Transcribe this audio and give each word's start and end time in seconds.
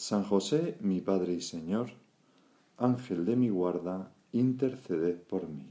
San 0.00 0.24
José, 0.24 0.78
mi 0.80 1.02
Padre 1.02 1.34
y 1.34 1.42
Señor, 1.42 1.90
Ángel 2.78 3.26
de 3.26 3.36
mi 3.36 3.50
guarda, 3.50 4.10
interceded 4.32 5.18
por 5.18 5.46
mí. 5.46 5.66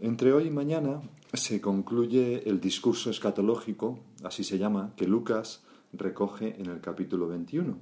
Entre 0.00 0.34
hoy 0.34 0.48
y 0.48 0.50
mañana 0.50 1.00
se 1.32 1.62
concluye 1.62 2.46
el 2.46 2.60
discurso 2.60 3.08
escatológico, 3.08 4.00
así 4.22 4.44
se 4.44 4.58
llama, 4.58 4.92
que 4.96 5.08
Lucas 5.08 5.62
recoge 5.94 6.60
en 6.60 6.66
el 6.66 6.82
capítulo 6.82 7.26
21 7.28 7.78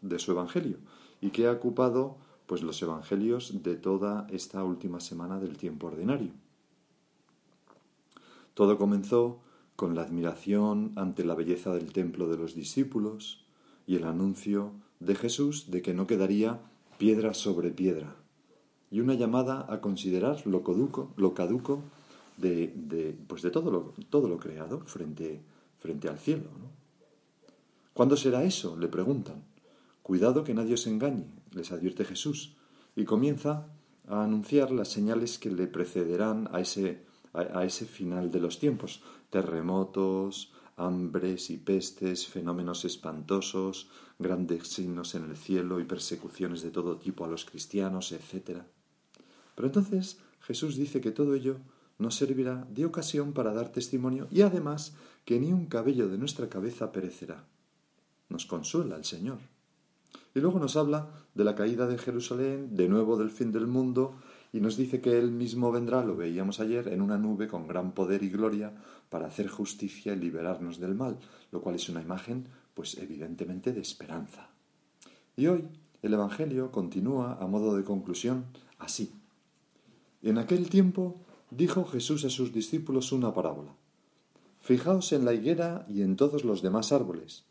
de 0.00 0.18
su 0.20 0.30
Evangelio 0.30 0.76
y 1.20 1.30
que 1.30 1.48
ha 1.48 1.52
ocupado 1.52 2.16
pues 2.46 2.62
los 2.62 2.80
evangelios 2.80 3.64
de 3.64 3.74
toda 3.74 4.28
esta 4.30 4.62
última 4.62 5.00
semana 5.00 5.40
del 5.40 5.56
tiempo 5.56 5.88
ordinario. 5.88 6.30
Todo 8.54 8.78
comenzó 8.78 9.40
con 9.76 9.94
la 9.94 10.02
admiración 10.02 10.92
ante 10.96 11.24
la 11.24 11.34
belleza 11.34 11.72
del 11.74 11.92
templo 11.92 12.28
de 12.28 12.36
los 12.36 12.54
discípulos 12.54 13.44
y 13.86 13.96
el 13.96 14.04
anuncio 14.04 14.72
de 15.00 15.14
Jesús 15.14 15.70
de 15.70 15.82
que 15.82 15.94
no 15.94 16.06
quedaría 16.06 16.60
piedra 16.98 17.34
sobre 17.34 17.70
piedra, 17.70 18.16
y 18.90 19.00
una 19.00 19.14
llamada 19.14 19.66
a 19.68 19.80
considerar 19.80 20.46
lo 20.46 20.62
caduco, 20.62 21.12
lo 21.16 21.34
caduco 21.34 21.82
de, 22.36 22.72
de, 22.74 23.16
pues 23.26 23.42
de 23.42 23.50
todo, 23.50 23.70
lo, 23.70 23.94
todo 24.10 24.28
lo 24.28 24.38
creado 24.38 24.80
frente, 24.80 25.42
frente 25.78 26.08
al 26.08 26.18
cielo. 26.18 26.44
¿Cuándo 27.92 28.16
será 28.16 28.44
eso? 28.44 28.76
le 28.76 28.88
preguntan. 28.88 29.44
Cuidado 30.02 30.44
que 30.44 30.54
nadie 30.54 30.74
os 30.74 30.86
engañe, 30.86 31.26
les 31.52 31.72
advierte 31.72 32.04
Jesús, 32.04 32.56
y 32.94 33.04
comienza 33.04 33.66
a 34.06 34.22
anunciar 34.22 34.70
las 34.70 34.88
señales 34.88 35.38
que 35.38 35.50
le 35.50 35.66
precederán 35.66 36.48
a 36.52 36.60
ese, 36.60 37.02
a 37.32 37.64
ese 37.64 37.86
final 37.86 38.30
de 38.30 38.40
los 38.40 38.58
tiempos, 38.58 39.02
terremotos, 39.34 40.52
hambres 40.76 41.50
y 41.50 41.56
pestes, 41.56 42.28
fenómenos 42.28 42.84
espantosos, 42.84 43.88
grandes 44.16 44.68
signos 44.68 45.16
en 45.16 45.24
el 45.24 45.36
cielo 45.36 45.80
y 45.80 45.84
persecuciones 45.84 46.62
de 46.62 46.70
todo 46.70 46.98
tipo 46.98 47.24
a 47.24 47.28
los 47.28 47.44
cristianos, 47.44 48.12
etc. 48.12 48.60
Pero 49.56 49.66
entonces 49.66 50.20
Jesús 50.38 50.76
dice 50.76 51.00
que 51.00 51.10
todo 51.10 51.34
ello 51.34 51.56
nos 51.98 52.14
servirá 52.14 52.64
de 52.70 52.86
ocasión 52.86 53.32
para 53.32 53.52
dar 53.52 53.72
testimonio 53.72 54.28
y 54.30 54.42
además 54.42 54.94
que 55.24 55.40
ni 55.40 55.52
un 55.52 55.66
cabello 55.66 56.06
de 56.06 56.16
nuestra 56.18 56.48
cabeza 56.48 56.92
perecerá. 56.92 57.44
Nos 58.28 58.46
consuela 58.46 58.94
el 58.94 59.04
Señor. 59.04 59.38
Y 60.32 60.38
luego 60.38 60.60
nos 60.60 60.76
habla 60.76 61.10
de 61.34 61.42
la 61.42 61.56
caída 61.56 61.88
de 61.88 61.98
Jerusalén, 61.98 62.76
de 62.76 62.88
nuevo 62.88 63.16
del 63.16 63.32
fin 63.32 63.50
del 63.50 63.66
mundo, 63.66 64.14
y 64.54 64.60
nos 64.60 64.76
dice 64.76 65.00
que 65.00 65.18
Él 65.18 65.32
mismo 65.32 65.72
vendrá, 65.72 66.04
lo 66.04 66.14
veíamos 66.14 66.60
ayer, 66.60 66.86
en 66.86 67.02
una 67.02 67.18
nube 67.18 67.48
con 67.48 67.66
gran 67.66 67.90
poder 67.90 68.22
y 68.22 68.30
gloria 68.30 68.72
para 69.10 69.26
hacer 69.26 69.48
justicia 69.48 70.12
y 70.12 70.16
liberarnos 70.16 70.78
del 70.78 70.94
mal, 70.94 71.18
lo 71.50 71.60
cual 71.60 71.74
es 71.74 71.88
una 71.88 72.00
imagen, 72.00 72.46
pues 72.72 72.96
evidentemente, 72.98 73.72
de 73.72 73.80
esperanza. 73.80 74.50
Y 75.36 75.48
hoy 75.48 75.66
el 76.02 76.14
Evangelio 76.14 76.70
continúa 76.70 77.36
a 77.40 77.48
modo 77.48 77.76
de 77.76 77.82
conclusión 77.82 78.44
así. 78.78 79.10
En 80.22 80.38
aquel 80.38 80.70
tiempo 80.70 81.16
dijo 81.50 81.84
Jesús 81.84 82.24
a 82.24 82.30
sus 82.30 82.52
discípulos 82.52 83.10
una 83.10 83.34
parábola. 83.34 83.74
Fijaos 84.60 85.12
en 85.12 85.24
la 85.24 85.34
higuera 85.34 85.84
y 85.88 86.02
en 86.02 86.14
todos 86.14 86.44
los 86.44 86.62
demás 86.62 86.92
árboles. 86.92 87.42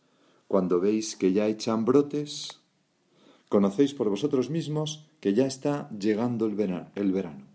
Cuando 0.47 0.79
veis 0.79 1.17
que 1.17 1.33
ya 1.33 1.47
echan 1.47 1.83
brotes, 1.83 2.62
conocéis 3.53 3.93
por 3.93 4.09
vosotros 4.09 4.49
mismos 4.49 5.05
que 5.19 5.35
ya 5.35 5.45
está 5.45 5.87
llegando 5.91 6.47
el 6.47 6.55
verano, 6.55 7.45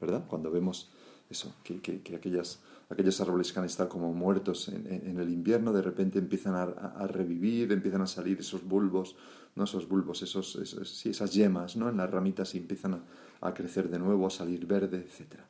¿verdad? 0.00 0.24
Cuando 0.28 0.52
vemos 0.52 0.88
eso, 1.30 1.52
que, 1.64 1.80
que, 1.80 2.14
aquellas, 2.14 2.60
aquellos 2.88 3.20
árboles 3.20 3.52
que 3.52 3.58
han 3.58 3.64
estado 3.64 3.88
como 3.88 4.14
muertos 4.14 4.68
en, 4.68 5.18
el 5.18 5.28
invierno, 5.28 5.72
de 5.72 5.82
repente 5.82 6.20
empiezan 6.20 6.54
a, 6.54 7.06
revivir, 7.08 7.72
empiezan 7.72 8.02
a 8.02 8.06
salir 8.06 8.38
esos 8.38 8.62
bulbos, 8.62 9.16
no 9.56 9.64
esos 9.64 9.88
bulbos, 9.88 10.22
esos, 10.22 10.60
sí, 10.84 11.08
esas 11.10 11.34
yemas, 11.34 11.74
¿no? 11.74 11.88
En 11.88 11.96
las 11.96 12.08
ramitas 12.08 12.54
y 12.54 12.58
empiezan 12.58 12.94
a, 12.94 13.48
a 13.48 13.52
crecer 13.52 13.90
de 13.90 13.98
nuevo, 13.98 14.28
a 14.28 14.30
salir 14.30 14.64
verde, 14.64 14.98
etc. 14.98 15.40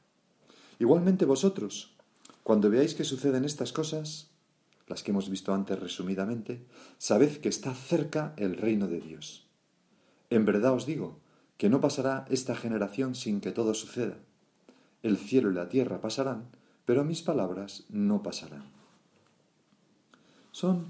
Igualmente 0.78 1.26
vosotros, 1.26 1.94
cuando 2.42 2.70
veáis 2.70 2.94
que 2.94 3.04
suceden 3.04 3.44
estas 3.44 3.74
cosas, 3.74 4.30
las 4.86 5.02
que 5.02 5.10
hemos 5.10 5.28
visto 5.28 5.52
antes 5.52 5.78
resumidamente, 5.78 6.64
sabed 6.96 7.36
que 7.42 7.50
está 7.50 7.74
cerca 7.74 8.32
el 8.38 8.56
reino 8.56 8.88
de 8.88 9.00
Dios. 9.02 9.47
En 10.30 10.44
verdad 10.44 10.74
os 10.74 10.84
digo 10.84 11.18
que 11.56 11.68
no 11.68 11.80
pasará 11.80 12.26
esta 12.28 12.54
generación 12.54 13.14
sin 13.14 13.40
que 13.40 13.52
todo 13.52 13.74
suceda. 13.74 14.16
El 15.02 15.16
cielo 15.16 15.50
y 15.50 15.54
la 15.54 15.68
tierra 15.68 16.00
pasarán, 16.00 16.48
pero 16.84 17.04
mis 17.04 17.22
palabras 17.22 17.84
no 17.88 18.22
pasarán. 18.22 18.64
Son, 20.52 20.86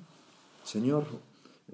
Señor, 0.65 1.07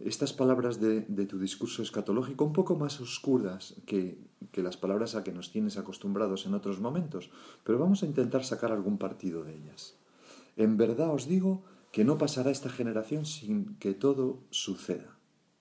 estas 0.03 0.33
palabras 0.33 0.81
de, 0.81 1.03
tu 1.27 1.39
discurso 1.39 1.83
escatológico 1.83 2.45
un 2.45 2.53
poco 2.53 2.77
más 2.77 3.01
oscuras 3.01 3.75
que, 3.87 4.19
las 4.57 4.77
palabras 4.77 5.15
a 5.15 5.23
que 5.23 5.33
nos 5.33 5.53
tienes 5.53 5.77
acostumbrados 5.77 6.47
en 6.47 6.55
otros 6.55 6.81
momentos, 6.81 7.31
pero 7.63 7.79
vamos 7.79 8.03
a 8.03 8.07
intentar 8.07 8.45
sacar 8.45 8.73
algún 8.73 8.99
partido 8.99 9.45
de 9.45 9.55
ellas. 9.55 9.95
En 10.57 10.77
verdad 10.77 11.15
os 11.15 11.29
digo 11.29 11.63
que 11.93 12.05
no 12.05 12.19
pasará 12.19 12.51
esta 12.51 12.71
generación 12.71 13.25
sin 13.25 13.77
que 13.77 13.95
todo 13.95 14.41
suceda, 14.51 15.17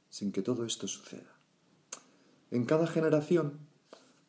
sin 0.09 0.31
que 0.31 0.41
todo 0.41 0.65
esto 0.65 0.87
suceda. 0.87 1.32
En 2.53 2.65
cada 2.65 2.85
generación 2.85 3.57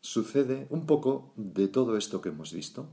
sucede 0.00 0.66
un 0.70 0.86
poco 0.86 1.34
de 1.36 1.68
todo 1.68 1.98
esto 1.98 2.22
que 2.22 2.30
hemos 2.30 2.54
visto. 2.54 2.88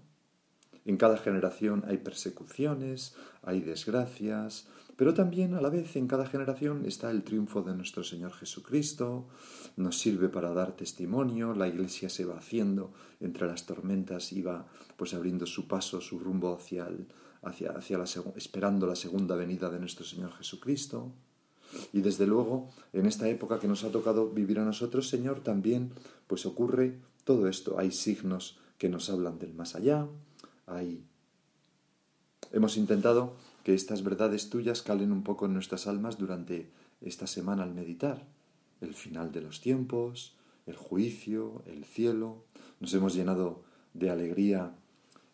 En 0.83 0.97
cada 0.97 1.15
generación 1.15 1.85
hay 1.87 1.99
persecuciones, 1.99 3.15
hay 3.41 3.61
desgracias, 3.61 4.67
pero 4.97 5.13
también 5.13 5.53
a 5.53 5.61
la 5.61 5.69
vez 5.69 5.95
en 5.95 6.07
cada 6.09 6.25
generación 6.25 6.85
está 6.85 7.11
el 7.11 7.23
triunfo 7.23 7.61
de 7.61 7.73
nuestro 7.73 8.03
Señor 8.03 8.33
Jesucristo, 8.33 9.29
nos 9.77 9.97
sirve 9.97 10.27
para 10.27 10.51
dar 10.51 10.75
testimonio, 10.75 11.55
la 11.55 11.69
Iglesia 11.69 12.09
se 12.09 12.25
va 12.25 12.37
haciendo 12.37 12.91
entre 13.21 13.47
las 13.47 13.65
tormentas 13.65 14.33
y 14.33 14.41
va 14.41 14.67
pues 14.97 15.13
abriendo 15.13 15.45
su 15.45 15.65
paso, 15.65 16.01
su 16.01 16.19
rumbo 16.19 16.53
hacia, 16.53 16.89
hacia, 17.41 17.71
hacia 17.71 17.97
la, 17.97 18.03
esperando 18.35 18.85
la 18.85 18.97
segunda 18.97 19.37
venida 19.37 19.69
de 19.69 19.79
nuestro 19.79 20.03
Señor 20.03 20.33
Jesucristo. 20.33 21.13
Y 21.93 22.01
desde 22.01 22.27
luego, 22.27 22.69
en 22.93 23.05
esta 23.05 23.29
época 23.29 23.59
que 23.59 23.67
nos 23.67 23.83
ha 23.83 23.91
tocado 23.91 24.29
vivir 24.29 24.59
a 24.59 24.65
nosotros, 24.65 25.09
Señor, 25.09 25.41
también 25.41 25.91
pues 26.27 26.45
ocurre 26.45 26.97
todo 27.23 27.47
esto. 27.47 27.79
Hay 27.79 27.91
signos 27.91 28.57
que 28.77 28.89
nos 28.89 29.09
hablan 29.09 29.39
del 29.39 29.53
más 29.53 29.75
allá, 29.75 30.07
hay... 30.67 31.03
Hemos 32.51 32.75
intentado 32.75 33.35
que 33.63 33.73
estas 33.73 34.03
verdades 34.03 34.49
tuyas 34.49 34.81
calen 34.81 35.11
un 35.11 35.23
poco 35.23 35.45
en 35.45 35.53
nuestras 35.53 35.87
almas 35.87 36.17
durante 36.17 36.69
esta 36.99 37.27
semana 37.27 37.63
al 37.63 37.73
meditar. 37.73 38.25
El 38.81 38.93
final 38.93 39.31
de 39.31 39.41
los 39.41 39.61
tiempos, 39.61 40.35
el 40.65 40.75
juicio, 40.75 41.63
el 41.65 41.85
cielo. 41.85 42.43
Nos 42.79 42.93
hemos 42.93 43.13
llenado 43.13 43.63
de 43.93 44.09
alegría 44.09 44.73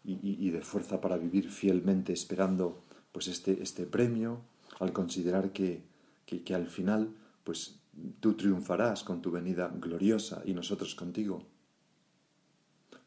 y, 0.03 0.49
de 0.51 0.61
fuerza 0.61 1.01
para 1.01 1.17
vivir 1.17 1.49
fielmente 1.49 2.13
esperando 2.13 2.81
pues 3.11 3.27
este, 3.27 3.61
este 3.61 3.85
premio, 3.85 4.41
al 4.79 4.93
considerar 4.93 5.51
que 5.51 5.81
que, 6.27 6.53
al 6.53 6.67
final, 6.67 7.15
pues 7.43 7.79
tú 8.19 8.35
triunfarás 8.35 9.03
con 9.03 9.21
tu 9.21 9.31
venida 9.31 9.73
gloriosa 9.73 10.41
y 10.45 10.53
nosotros 10.53 10.93
contigo. 10.93 11.45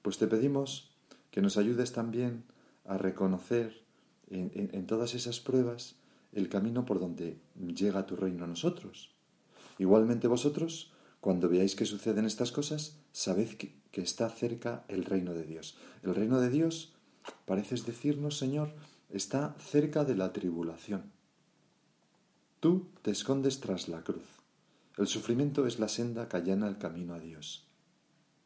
Pues 0.03 0.17
te 0.17 0.27
pedimos 0.27 0.91
que 1.31 1.43
nos 1.43 1.59
ayudes 1.59 1.93
también 1.93 2.45
a 2.87 2.97
reconocer 2.97 3.85
en, 4.31 4.87
todas 4.87 5.15
esas 5.15 5.41
pruebas 5.41 5.97
el 6.33 6.49
camino 6.49 6.87
por 6.87 6.99
donde 6.99 7.39
llega 7.55 8.07
tu 8.07 8.17
reino 8.17 8.45
a 8.45 8.49
nosotros. 8.49 9.11
Igualmente 9.79 10.27
vosotros, 10.27 10.93
cuando 11.21 11.49
veáis 11.49 11.77
que 11.77 11.85
suceden 11.85 12.25
estas 12.25 12.53
cosas, 12.53 12.97
sabed 13.13 13.51
que, 13.51 13.75
que 13.91 14.01
está 14.01 14.31
cerca 14.31 14.85
el 14.89 15.05
reino 15.05 15.35
de 15.35 15.45
Dios. 15.45 15.77
El 16.03 16.15
reino 16.15 16.41
de 16.41 16.49
Dios, 16.49 16.95
pareces 17.45 17.85
decirnos, 17.85 18.39
Señor, 18.39 18.75
está 19.11 19.55
cerca 19.59 20.05
de 20.05 20.15
la 20.15 20.33
tribulación. 20.33 21.20
Tú 22.61 22.91
te 23.01 23.11
escondes 23.11 23.59
tras 23.61 23.89
la 23.89 24.05
cruz. 24.05 24.39
El 24.99 25.07
sufrimiento 25.07 25.67
es 25.67 25.79
la 25.79 25.89
senda 25.89 26.29
que 26.29 26.37
allana 26.37 26.69
el 26.69 26.77
camino 26.77 27.15
a 27.15 27.19
Dios. 27.19 27.67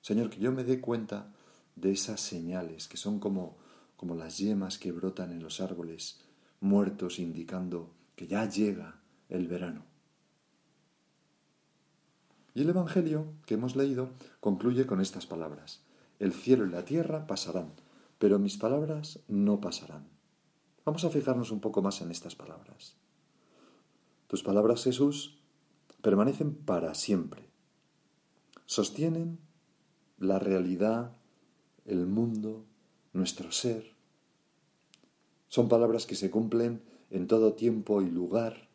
Señor, 0.03 0.31
que 0.31 0.39
yo 0.39 0.53
me 0.53 0.63
dé 0.63 0.81
cuenta 0.81 1.33
de 1.75 1.91
esas 1.91 2.21
señales 2.21 2.87
que 2.87 2.97
son 2.97 3.19
como, 3.19 3.57
como 3.97 4.15
las 4.15 4.39
yemas 4.39 4.79
que 4.79 4.93
brotan 4.93 5.33
en 5.33 5.43
los 5.43 5.61
árboles 5.61 6.21
muertos 6.61 7.19
indicando 7.19 7.91
que 8.15 8.29
ya 8.29 8.49
llega 8.49 9.01
el 9.29 9.49
verano. 9.49 9.83
Y 12.55 12.63
el 12.63 12.69
Evangelio 12.69 13.33
que 13.47 13.55
hemos 13.55 13.75
leído 13.75 14.11
concluye 14.39 14.87
con 14.87 15.01
estas 15.01 15.27
palabras. 15.27 15.83
El 16.21 16.33
cielo 16.33 16.65
y 16.65 16.71
la 16.71 16.85
tierra 16.85 17.27
pasarán, 17.27 17.73
pero 18.21 18.39
mis 18.39 18.59
palabras 18.59 19.19
no 19.27 19.61
pasarán. 19.61 20.07
Vamos 20.85 21.05
a 21.05 21.11
fijarnos 21.11 21.51
un 21.51 21.59
poco 21.59 21.83
más 21.83 22.01
en 22.01 22.13
estas 22.13 22.37
palabras. 22.37 22.95
Tus 24.27 24.43
palabras, 24.43 24.85
Jesús, 24.85 25.39
permanecen 26.03 26.55
para 26.55 26.95
siempre. 26.95 27.43
Sostienen 28.67 29.39
la 30.19 30.39
realidad, 30.39 31.13
el 31.85 32.07
mundo, 32.07 32.65
nuestro 33.13 33.53
ser. 33.53 33.93
Son 35.49 35.69
palabras 35.69 36.07
que 36.07 36.15
se 36.15 36.31
cumplen 36.31 36.83
en 37.11 37.27
todo 37.27 37.53
tiempo 37.53 38.03
y 38.03 38.11
lugar, 38.11 38.69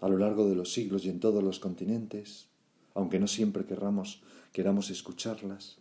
a 0.00 0.08
lo 0.08 0.18
largo 0.18 0.48
de 0.48 0.54
los 0.54 0.72
siglos 0.72 1.04
y 1.04 1.10
en 1.10 1.20
todos 1.20 1.42
los 1.42 1.58
continentes, 1.58 2.48
aunque 2.94 3.18
no 3.18 3.26
siempre 3.26 3.64
querramos, 3.64 4.22
queramos 4.52 4.90
escucharlas. 4.90 5.78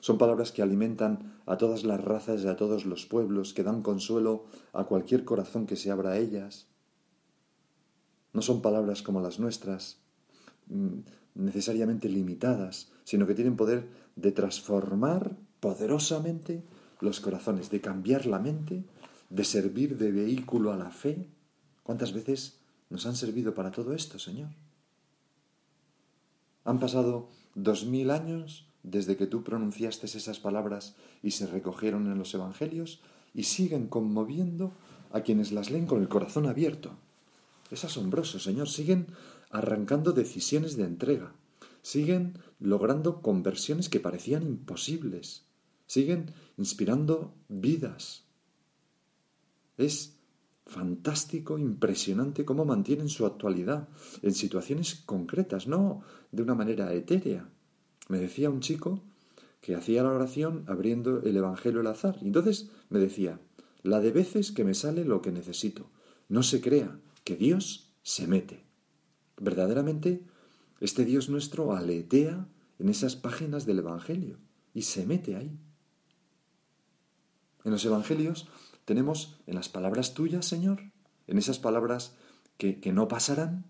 Son 0.00 0.18
palabras 0.18 0.52
que 0.52 0.62
alimentan 0.62 1.40
a 1.46 1.56
todas 1.56 1.84
las 1.84 2.02
razas 2.02 2.44
y 2.44 2.48
a 2.48 2.56
todos 2.56 2.84
los 2.84 3.06
pueblos, 3.06 3.54
que 3.54 3.62
dan 3.62 3.82
consuelo 3.82 4.44
a 4.72 4.84
cualquier 4.84 5.24
corazón 5.24 5.66
que 5.66 5.76
se 5.76 5.90
abra 5.90 6.12
a 6.12 6.18
ellas. 6.18 6.66
No 8.36 8.42
son 8.42 8.60
palabras 8.60 9.00
como 9.00 9.22
las 9.22 9.40
nuestras, 9.40 9.96
mm, 10.66 10.98
necesariamente 11.36 12.06
limitadas, 12.10 12.92
sino 13.02 13.26
que 13.26 13.34
tienen 13.34 13.56
poder 13.56 13.88
de 14.14 14.30
transformar 14.30 15.38
poderosamente 15.58 16.62
los 17.00 17.20
corazones, 17.20 17.70
de 17.70 17.80
cambiar 17.80 18.26
la 18.26 18.38
mente, 18.38 18.84
de 19.30 19.42
servir 19.42 19.96
de 19.96 20.12
vehículo 20.12 20.70
a 20.70 20.76
la 20.76 20.90
fe. 20.90 21.30
¿Cuántas 21.82 22.12
veces 22.12 22.58
nos 22.90 23.06
han 23.06 23.16
servido 23.16 23.54
para 23.54 23.70
todo 23.70 23.94
esto, 23.94 24.18
Señor? 24.18 24.50
Han 26.64 26.78
pasado 26.78 27.30
dos 27.54 27.86
mil 27.86 28.10
años 28.10 28.68
desde 28.82 29.16
que 29.16 29.26
tú 29.26 29.44
pronunciaste 29.44 30.04
esas 30.04 30.40
palabras 30.40 30.94
y 31.22 31.30
se 31.30 31.46
recogieron 31.46 32.06
en 32.12 32.18
los 32.18 32.34
Evangelios 32.34 33.00
y 33.32 33.44
siguen 33.44 33.86
conmoviendo 33.86 34.74
a 35.10 35.22
quienes 35.22 35.52
las 35.52 35.70
leen 35.70 35.86
con 35.86 36.02
el 36.02 36.08
corazón 36.08 36.44
abierto. 36.44 36.98
Es 37.70 37.84
asombroso, 37.84 38.38
Señor. 38.38 38.68
Siguen 38.68 39.08
arrancando 39.50 40.12
decisiones 40.12 40.76
de 40.76 40.84
entrega. 40.84 41.34
Siguen 41.82 42.38
logrando 42.58 43.22
conversiones 43.22 43.88
que 43.88 44.00
parecían 44.00 44.42
imposibles. 44.42 45.44
Siguen 45.86 46.32
inspirando 46.56 47.34
vidas. 47.48 48.24
Es 49.76 50.16
fantástico, 50.66 51.58
impresionante 51.58 52.44
cómo 52.44 52.64
mantienen 52.64 53.08
su 53.08 53.24
actualidad 53.24 53.88
en 54.22 54.34
situaciones 54.34 54.96
concretas, 55.06 55.68
no 55.68 56.02
de 56.32 56.42
una 56.42 56.54
manera 56.54 56.92
etérea. 56.92 57.48
Me 58.08 58.18
decía 58.18 58.50
un 58.50 58.60
chico 58.60 59.00
que 59.60 59.74
hacía 59.74 60.02
la 60.02 60.12
oración 60.12 60.64
abriendo 60.66 61.22
el 61.22 61.36
Evangelio 61.36 61.80
al 61.80 61.86
azar. 61.88 62.18
Y 62.20 62.26
entonces 62.26 62.68
me 62.88 62.98
decía, 62.98 63.40
la 63.82 64.00
de 64.00 64.10
veces 64.10 64.52
que 64.52 64.64
me 64.64 64.74
sale 64.74 65.04
lo 65.04 65.22
que 65.22 65.32
necesito. 65.32 65.90
No 66.28 66.42
se 66.42 66.60
crea 66.60 66.98
que 67.26 67.34
Dios 67.34 67.92
se 68.04 68.28
mete. 68.28 68.62
Verdaderamente, 69.36 70.22
este 70.80 71.04
Dios 71.04 71.28
nuestro 71.28 71.74
aletea 71.74 72.46
en 72.78 72.88
esas 72.88 73.16
páginas 73.16 73.66
del 73.66 73.80
Evangelio 73.80 74.38
y 74.72 74.82
se 74.82 75.04
mete 75.04 75.34
ahí. 75.34 75.58
En 77.64 77.72
los 77.72 77.84
Evangelios 77.84 78.48
tenemos 78.84 79.40
en 79.48 79.56
las 79.56 79.68
palabras 79.68 80.14
tuyas, 80.14 80.46
Señor, 80.46 80.92
en 81.26 81.36
esas 81.36 81.58
palabras 81.58 82.14
que, 82.58 82.78
que 82.78 82.92
no 82.92 83.08
pasarán, 83.08 83.64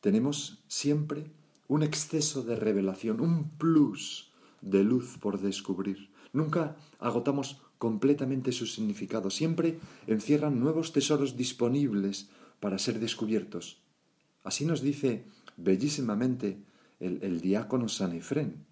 tenemos 0.00 0.64
siempre 0.66 1.30
un 1.68 1.82
exceso 1.82 2.42
de 2.42 2.56
revelación, 2.56 3.20
un 3.20 3.50
plus 3.58 4.32
de 4.62 4.84
luz 4.84 5.18
por 5.18 5.38
descubrir. 5.38 6.10
Nunca 6.32 6.76
agotamos 6.98 7.60
completamente 7.76 8.52
su 8.52 8.64
significado, 8.64 9.28
siempre 9.28 9.78
encierran 10.06 10.60
nuevos 10.60 10.94
tesoros 10.94 11.36
disponibles 11.36 12.30
para 12.60 12.78
ser 12.78 13.00
descubiertos. 13.00 13.80
Así 14.44 14.64
nos 14.64 14.82
dice 14.82 15.24
bellísimamente 15.56 16.58
el, 17.00 17.40
diácono 17.40 17.88
San 17.88 18.12
Efrén. 18.12 18.64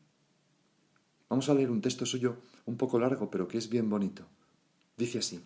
Vamos 1.28 1.48
a 1.48 1.54
leer 1.54 1.70
un 1.70 1.80
texto 1.80 2.06
suyo 2.06 2.36
un 2.66 2.76
poco 2.76 2.98
largo, 2.98 3.30
pero 3.30 3.48
que 3.48 3.58
es 3.58 3.68
bien 3.68 3.90
bonito. 3.90 4.24
Dice 4.96 5.18
así, 5.18 5.40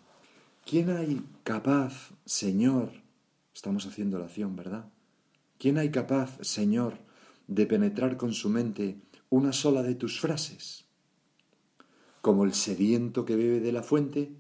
¿quién 0.65 0.91
hay 0.91 1.23
capaz, 1.45 2.11
Señor? 2.25 2.93
Estamos 3.55 3.87
haciendo 3.87 4.19
oración, 4.19 4.57
¿verdad? 4.57 4.87
¿Quién 5.59 5.79
hay 5.79 5.91
capaz, 5.91 6.39
Señor, 6.41 6.99
de 7.47 7.67
penetrar 7.67 8.17
con 8.17 8.33
su 8.33 8.49
mente 8.49 9.01
una 9.33 9.53
sola 9.53 9.83
de 9.83 9.95
tus 9.95 10.21
frases. 10.21 10.85
Como 12.21 12.45
el 12.45 12.53
sediento 12.53 13.25
que 13.25 13.35
bebe 13.35 13.61
de 13.61 13.73
la 13.73 13.83
fuente, 13.83 14.31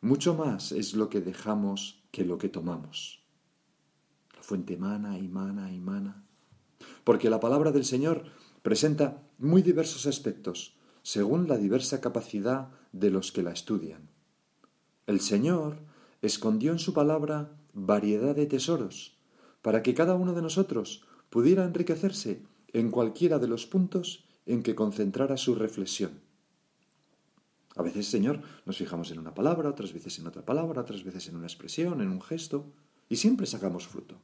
mucho 0.00 0.34
más 0.34 0.72
es 0.72 0.94
lo 0.94 1.08
que 1.08 1.20
dejamos 1.20 2.02
que 2.10 2.24
lo 2.24 2.38
que 2.38 2.48
tomamos. 2.48 3.17
Fuente 4.48 4.78
mana 4.78 5.18
y 5.18 5.28
mana 5.28 5.70
y 5.70 5.78
mana. 5.78 6.24
Porque 7.04 7.28
la 7.28 7.38
palabra 7.38 7.70
del 7.70 7.84
Señor 7.84 8.24
presenta 8.62 9.20
muy 9.36 9.60
diversos 9.60 10.06
aspectos, 10.06 10.74
según 11.02 11.48
la 11.48 11.58
diversa 11.58 12.00
capacidad 12.00 12.70
de 12.92 13.10
los 13.10 13.30
que 13.30 13.42
la 13.42 13.50
estudian. 13.50 14.08
El 15.06 15.20
Señor 15.20 15.76
escondió 16.22 16.72
en 16.72 16.78
su 16.78 16.94
palabra 16.94 17.58
variedad 17.74 18.34
de 18.34 18.46
tesoros, 18.46 19.18
para 19.60 19.82
que 19.82 19.92
cada 19.92 20.14
uno 20.14 20.32
de 20.32 20.40
nosotros 20.40 21.04
pudiera 21.28 21.64
enriquecerse 21.64 22.42
en 22.72 22.90
cualquiera 22.90 23.38
de 23.38 23.48
los 23.48 23.66
puntos 23.66 24.24
en 24.46 24.62
que 24.62 24.74
concentrara 24.74 25.36
su 25.36 25.56
reflexión. 25.56 26.22
A 27.76 27.82
veces, 27.82 28.06
Señor, 28.06 28.40
nos 28.64 28.78
fijamos 28.78 29.10
en 29.10 29.18
una 29.18 29.34
palabra, 29.34 29.68
otras 29.68 29.92
veces 29.92 30.18
en 30.18 30.26
otra 30.26 30.46
palabra, 30.46 30.80
otras 30.80 31.04
veces 31.04 31.28
en 31.28 31.36
una 31.36 31.48
expresión, 31.48 32.00
en 32.00 32.08
un 32.08 32.22
gesto, 32.22 32.72
y 33.10 33.16
siempre 33.16 33.46
sacamos 33.46 33.86
fruto. 33.86 34.18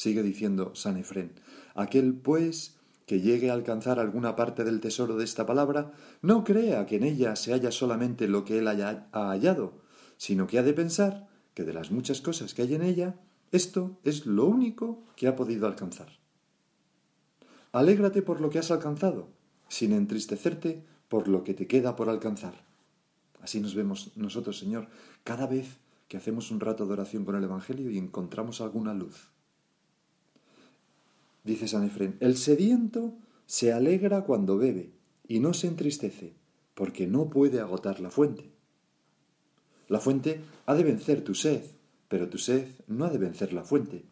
Sigue 0.00 0.22
diciendo 0.22 0.74
San 0.74 0.96
Efrén, 0.96 1.34
aquel 1.74 2.14
pues 2.14 2.78
que 3.04 3.20
llegue 3.20 3.50
a 3.50 3.52
alcanzar 3.52 3.98
alguna 3.98 4.34
parte 4.34 4.64
del 4.64 4.80
tesoro 4.80 5.18
de 5.18 5.24
esta 5.24 5.44
palabra, 5.44 5.92
no 6.22 6.42
crea 6.42 6.86
que 6.86 6.96
en 6.96 7.04
ella 7.04 7.36
se 7.36 7.52
halla 7.52 7.70
solamente 7.70 8.26
lo 8.26 8.46
que 8.46 8.60
él 8.60 8.68
haya, 8.68 9.10
ha 9.12 9.28
hallado, 9.28 9.82
sino 10.16 10.46
que 10.46 10.58
ha 10.58 10.62
de 10.62 10.72
pensar 10.72 11.28
que 11.52 11.64
de 11.64 11.74
las 11.74 11.90
muchas 11.90 12.22
cosas 12.22 12.54
que 12.54 12.62
hay 12.62 12.74
en 12.76 12.82
ella, 12.82 13.20
esto 13.52 14.00
es 14.02 14.24
lo 14.24 14.46
único 14.46 15.04
que 15.16 15.28
ha 15.28 15.36
podido 15.36 15.66
alcanzar. 15.66 16.08
Alégrate 17.70 18.22
por 18.22 18.40
lo 18.40 18.48
que 18.48 18.58
has 18.58 18.70
alcanzado, 18.70 19.28
sin 19.68 19.92
entristecerte 19.92 20.82
por 21.10 21.28
lo 21.28 21.44
que 21.44 21.52
te 21.52 21.66
queda 21.66 21.94
por 21.94 22.08
alcanzar. 22.08 22.64
Así 23.42 23.60
nos 23.60 23.74
vemos 23.74 24.12
nosotros, 24.16 24.58
Señor, 24.58 24.88
cada 25.24 25.46
vez 25.46 25.76
que 26.08 26.16
hacemos 26.16 26.50
un 26.50 26.60
rato 26.60 26.86
de 26.86 26.94
oración 26.94 27.26
con 27.26 27.36
el 27.36 27.44
Evangelio 27.44 27.90
y 27.90 27.98
encontramos 27.98 28.62
alguna 28.62 28.94
luz. 28.94 29.29
Dice 31.44 31.68
San 31.68 31.84
Efrén, 31.84 32.16
el 32.20 32.36
sediento 32.36 33.14
se 33.46 33.72
alegra 33.72 34.24
cuando 34.24 34.58
bebe 34.58 34.92
y 35.26 35.40
no 35.40 35.54
se 35.54 35.66
entristece, 35.66 36.34
porque 36.74 37.06
no 37.06 37.30
puede 37.30 37.60
agotar 37.60 38.00
la 38.00 38.10
fuente. 38.10 38.50
La 39.88 40.00
fuente 40.00 40.40
ha 40.66 40.74
de 40.74 40.84
vencer 40.84 41.24
tu 41.24 41.34
sed, 41.34 41.62
pero 42.08 42.28
tu 42.28 42.38
sed 42.38 42.68
no 42.86 43.04
ha 43.04 43.10
de 43.10 43.18
vencer 43.18 43.52
la 43.52 43.64
fuente, 43.64 44.04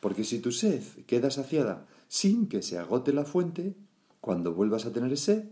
porque 0.00 0.24
si 0.24 0.38
tu 0.38 0.52
sed 0.52 0.82
queda 1.06 1.30
saciada 1.30 1.86
sin 2.08 2.46
que 2.46 2.62
se 2.62 2.78
agote 2.78 3.12
la 3.12 3.24
fuente, 3.24 3.74
cuando 4.20 4.54
vuelvas 4.54 4.86
a 4.86 4.92
tener 4.92 5.16
sed, 5.16 5.44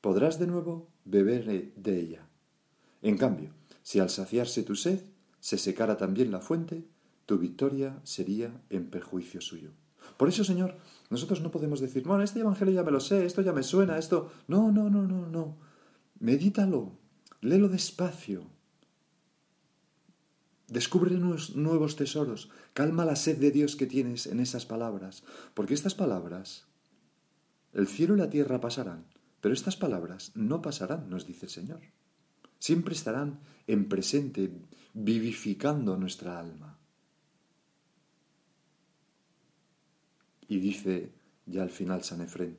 podrás 0.00 0.38
de 0.38 0.46
nuevo 0.46 0.88
beber 1.04 1.72
de 1.74 2.00
ella. 2.00 2.28
En 3.02 3.16
cambio, 3.16 3.50
si 3.82 4.00
al 4.00 4.10
saciarse 4.10 4.62
tu 4.62 4.74
sed 4.74 5.00
se 5.40 5.58
secara 5.58 5.96
también 5.96 6.30
la 6.30 6.40
fuente, 6.40 6.84
tu 7.26 7.38
victoria 7.38 8.00
sería 8.04 8.62
en 8.70 8.90
perjuicio 8.90 9.40
suyo. 9.40 9.70
Por 10.18 10.28
eso, 10.28 10.42
Señor, 10.44 10.76
nosotros 11.10 11.40
no 11.40 11.52
podemos 11.52 11.80
decir, 11.80 12.02
bueno, 12.02 12.24
este 12.24 12.40
Evangelio 12.40 12.74
ya 12.74 12.82
me 12.82 12.90
lo 12.90 13.00
sé, 13.00 13.24
esto 13.24 13.40
ya 13.40 13.52
me 13.52 13.62
suena, 13.62 13.96
esto... 13.96 14.32
No, 14.48 14.72
no, 14.72 14.90
no, 14.90 15.06
no, 15.06 15.26
no. 15.26 15.56
Medítalo, 16.18 16.98
léelo 17.40 17.68
despacio. 17.68 18.42
Descubre 20.66 21.12
nuevos 21.12 21.96
tesoros, 21.96 22.50
calma 22.74 23.06
la 23.06 23.16
sed 23.16 23.38
de 23.38 23.52
Dios 23.52 23.76
que 23.76 23.86
tienes 23.86 24.26
en 24.26 24.40
esas 24.40 24.66
palabras, 24.66 25.22
porque 25.54 25.72
estas 25.72 25.94
palabras, 25.94 26.66
el 27.72 27.86
cielo 27.86 28.16
y 28.16 28.18
la 28.18 28.28
tierra 28.28 28.60
pasarán, 28.60 29.06
pero 29.40 29.54
estas 29.54 29.76
palabras 29.76 30.32
no 30.34 30.60
pasarán, 30.60 31.08
nos 31.08 31.26
dice 31.26 31.46
el 31.46 31.52
Señor. 31.52 31.80
Siempre 32.58 32.94
estarán 32.94 33.38
en 33.68 33.88
presente, 33.88 34.50
vivificando 34.94 35.96
nuestra 35.96 36.40
alma. 36.40 36.77
Y 40.48 40.58
dice 40.58 41.12
ya 41.46 41.62
al 41.62 41.70
final 41.70 42.02
San 42.02 42.20
Efrén, 42.20 42.58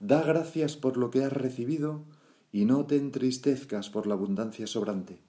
da 0.00 0.22
gracias 0.22 0.76
por 0.76 0.96
lo 0.96 1.10
que 1.10 1.24
has 1.24 1.32
recibido 1.32 2.04
y 2.52 2.64
no 2.64 2.86
te 2.86 2.96
entristezcas 2.96 3.90
por 3.90 4.06
la 4.06 4.14
abundancia 4.14 4.66
sobrante. 4.66 5.20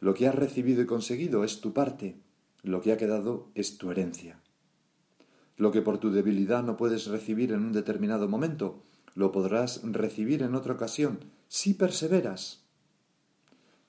Lo 0.00 0.14
que 0.14 0.26
has 0.26 0.34
recibido 0.34 0.82
y 0.82 0.86
conseguido 0.86 1.44
es 1.44 1.60
tu 1.60 1.72
parte, 1.72 2.16
lo 2.62 2.80
que 2.80 2.92
ha 2.92 2.96
quedado 2.96 3.48
es 3.54 3.78
tu 3.78 3.90
herencia. 3.90 4.40
Lo 5.56 5.72
que 5.72 5.82
por 5.82 5.98
tu 5.98 6.10
debilidad 6.10 6.62
no 6.62 6.76
puedes 6.76 7.06
recibir 7.06 7.52
en 7.52 7.60
un 7.60 7.72
determinado 7.72 8.28
momento, 8.28 8.82
lo 9.14 9.32
podrás 9.32 9.82
recibir 9.84 10.42
en 10.42 10.54
otra 10.54 10.74
ocasión 10.74 11.20
si 11.48 11.74
perseveras. 11.74 12.64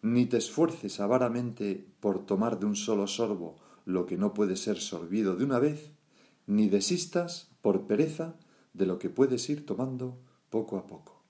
Ni 0.02 0.26
te 0.26 0.38
esfuerces 0.38 1.00
avaramente 1.00 1.86
por 2.00 2.26
tomar 2.26 2.60
de 2.60 2.66
un 2.66 2.76
solo 2.76 3.08
sorbo 3.08 3.58
lo 3.86 4.06
que 4.06 4.18
no 4.18 4.34
puede 4.34 4.56
ser 4.56 4.80
sorbido 4.80 5.36
de 5.36 5.46
una 5.46 5.60
vez, 5.60 5.92
ni 6.48 6.70
desistas 6.70 7.50
por 7.62 7.88
pereza 7.88 8.36
de 8.74 8.86
lo 8.86 9.00
que 9.00 9.10
puedes 9.10 9.50
ir 9.50 9.66
tomando 9.66 10.20
poco 10.50 10.78
a 10.78 10.88
poco. 10.88 11.22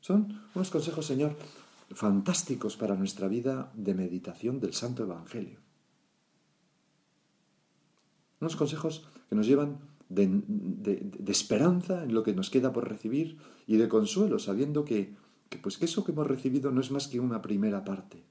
Son 0.00 0.40
unos 0.54 0.70
consejos, 0.70 1.06
Señor, 1.06 1.36
fantásticos 1.90 2.76
para 2.76 2.96
nuestra 2.96 3.28
vida 3.28 3.72
de 3.74 3.94
meditación 3.94 4.60
del 4.60 4.74
Santo 4.74 5.02
Evangelio. 5.02 5.60
Unos 8.40 8.56
consejos 8.56 9.08
que 9.28 9.34
nos 9.34 9.46
llevan 9.46 9.78
de, 10.08 11.10
esperanza 11.26 12.04
en 12.04 12.14
lo 12.14 12.22
que 12.22 12.34
nos 12.34 12.50
queda 12.50 12.72
por 12.72 12.88
recibir 12.88 13.38
y 13.66 13.76
de 13.76 13.88
consuelo, 13.88 14.38
sabiendo 14.38 14.84
que, 14.84 15.14
que, 15.48 15.58
pues, 15.58 15.78
que 15.78 15.86
eso 15.86 16.04
que 16.04 16.12
hemos 16.12 16.26
recibido 16.26 16.70
no 16.70 16.80
es 16.80 16.90
más 16.90 17.08
que 17.08 17.20
una 17.20 17.42
primera 17.42 17.84
parte. 17.84 18.22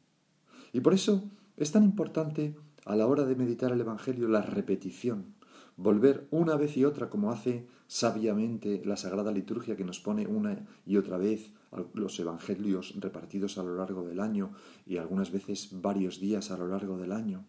Y 0.72 0.82
por 0.82 0.94
eso 0.94 1.30
es 1.58 1.72
tan 1.72 1.84
importante 1.84 2.56
a 2.86 2.96
la 2.96 3.08
hora 3.08 3.26
de 3.26 3.36
meditar 3.36 3.72
el 3.72 3.82
Evangelio 3.82 4.28
la 4.28 4.42
repetición, 4.42 5.35
volver 5.78 6.28
una 6.32 6.56
vez 6.56 6.78
y 6.78 6.86
otra 6.86 7.10
como 7.10 7.32
hace 7.32 7.68
sabiamente 7.88 8.82
la 8.86 8.98
Sagrada 8.98 9.32
Liturgia 9.32 9.76
que 9.76 9.84
nos 9.84 10.00
pone 10.00 10.28
una 10.28 10.66
y 10.86 10.98
otra 10.98 11.18
vez 11.18 11.52
los 11.94 12.20
Evangelios 12.20 12.96
repartidos 12.98 13.58
a 13.58 13.64
lo 13.64 13.76
largo 13.76 14.04
del 14.04 14.20
año 14.20 14.52
y 14.86 14.98
algunas 14.98 15.32
veces 15.32 15.70
varios 15.72 16.20
días 16.20 16.52
a 16.52 16.58
lo 16.58 16.68
largo 16.68 16.98
del 16.98 17.12
año. 17.12 17.46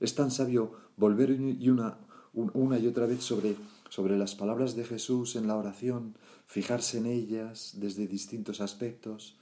Es 0.00 0.14
tan 0.14 0.30
sabio 0.30 0.72
volver 0.96 1.30
y 1.30 1.70
una, 1.70 1.98
una 2.34 2.78
y 2.78 2.86
otra 2.86 3.06
vez 3.06 3.22
sobre, 3.22 3.56
sobre 3.88 4.18
las 4.18 4.34
palabras 4.34 4.76
de 4.76 4.84
Jesús 4.84 5.36
en 5.36 5.46
la 5.46 5.56
oración, 5.56 6.16
fijarse 6.46 6.98
en 6.98 7.06
ellas 7.06 7.74
desde 7.78 8.06
distintos 8.06 8.60
aspectos, 8.60 9.38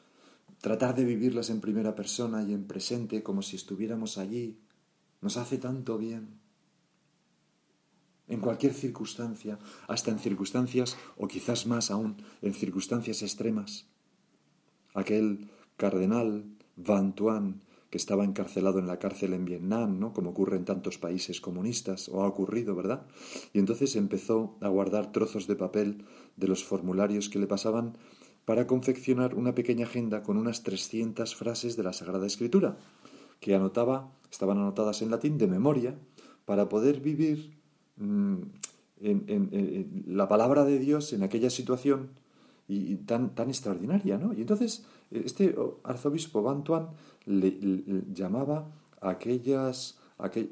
tratar 0.61 0.94
de 0.94 1.04
vivirlas 1.04 1.50
en 1.50 1.61
primera 1.61 1.96
persona 1.96 2.44
y 2.44 2.52
en 2.52 2.68
presente 2.68 3.25
como 3.25 3.42
si 3.42 3.56
estuviéramos 3.56 4.18
allí, 4.18 4.61
nos 5.20 5.37
hace 5.37 5.58
tanto 5.58 5.99
bien 5.99 6.41
en 8.32 8.40
cualquier 8.40 8.72
circunstancia, 8.72 9.58
hasta 9.88 10.10
en 10.10 10.18
circunstancias, 10.18 10.96
o 11.18 11.28
quizás 11.28 11.66
más 11.66 11.90
aún, 11.90 12.16
en 12.40 12.54
circunstancias 12.54 13.20
extremas. 13.20 13.84
Aquel 14.94 15.50
cardenal 15.76 16.44
Van 16.76 17.14
Tuan, 17.14 17.60
que 17.90 17.98
estaba 17.98 18.24
encarcelado 18.24 18.78
en 18.78 18.86
la 18.86 18.98
cárcel 18.98 19.34
en 19.34 19.44
Vietnam, 19.44 20.00
¿no? 20.00 20.14
como 20.14 20.30
ocurre 20.30 20.56
en 20.56 20.64
tantos 20.64 20.96
países 20.96 21.42
comunistas, 21.42 22.08
o 22.08 22.22
ha 22.22 22.26
ocurrido, 22.26 22.74
¿verdad? 22.74 23.06
Y 23.52 23.58
entonces 23.58 23.96
empezó 23.96 24.56
a 24.62 24.68
guardar 24.68 25.12
trozos 25.12 25.46
de 25.46 25.56
papel 25.56 26.06
de 26.36 26.48
los 26.48 26.64
formularios 26.64 27.28
que 27.28 27.38
le 27.38 27.46
pasaban 27.46 27.98
para 28.46 28.66
confeccionar 28.66 29.34
una 29.34 29.54
pequeña 29.54 29.84
agenda 29.84 30.22
con 30.22 30.38
unas 30.38 30.62
300 30.62 31.36
frases 31.36 31.76
de 31.76 31.82
la 31.82 31.92
Sagrada 31.92 32.26
Escritura, 32.26 32.78
que 33.40 33.54
anotaba, 33.54 34.10
estaban 34.30 34.56
anotadas 34.56 35.02
en 35.02 35.10
latín 35.10 35.36
de 35.36 35.48
memoria, 35.48 35.98
para 36.46 36.70
poder 36.70 37.00
vivir 37.00 37.62
Mm, 37.96 38.42
la 40.06 40.28
palabra 40.28 40.64
de 40.64 40.78
Dios 40.78 41.12
en 41.12 41.22
aquella 41.22 41.50
situación 41.50 42.11
y, 42.68 42.96
tan, 42.96 43.34
tan 43.34 43.49
extraordinaria, 43.49 44.16
¿no? 44.16 44.32
Y 44.32 44.40
entonces 44.40 44.84
este 45.11 45.54
arzobispo 45.82 46.42
Bantuan 46.42 46.88
le, 47.26 47.58
llamaba 48.12 48.70
a 49.00 49.11
aquellas, 49.11 49.99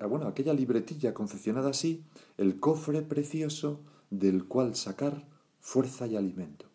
bueno, 0.08 0.26
aquella 0.26 0.52
libretilla 0.52 1.14
confeccionada 1.14 1.70
así, 1.70 2.04
el 2.36 2.58
cofre 2.58 3.02
precioso 3.02 3.80
del 4.10 4.46
cual 4.46 4.74
sacar 4.74 5.26
fuerza 5.60 6.06
y 6.06 6.16
alimento. 6.16 6.66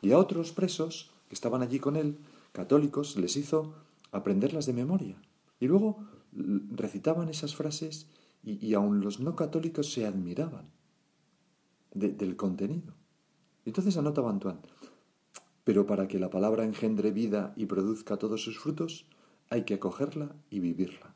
Y 0.00 0.12
a 0.12 0.18
otros 0.18 0.52
presos 0.52 1.10
que 1.28 1.34
estaban 1.34 1.62
allí 1.62 1.80
con 1.80 1.96
él, 1.96 2.18
católicos, 2.52 3.16
les 3.16 3.36
hizo 3.36 3.74
aprenderlas 4.12 4.66
de 4.66 4.72
memoria. 4.72 5.20
Y 5.60 5.66
luego 5.66 5.98
recitaban 6.70 7.28
esas 7.28 7.56
frases 7.56 8.06
y, 8.42 8.64
y 8.66 8.74
aun 8.74 9.00
los 9.00 9.20
no 9.20 9.36
católicos 9.36 9.92
se 9.92 10.06
admiraban 10.06 10.70
del 11.92 12.36
contenido. 12.36 12.94
Entonces 13.64 13.96
anota 13.96 14.20
Bantuán, 14.20 14.60
pero 15.64 15.86
para 15.86 16.08
que 16.08 16.18
la 16.18 16.30
palabra 16.30 16.64
engendre 16.64 17.10
vida 17.10 17.52
y 17.56 17.66
produzca 17.66 18.16
todos 18.16 18.42
sus 18.42 18.58
frutos, 18.58 19.06
hay 19.50 19.64
que 19.64 19.74
acogerla 19.74 20.34
y 20.50 20.60
vivirla. 20.60 21.14